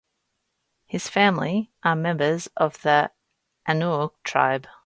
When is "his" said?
0.87-1.07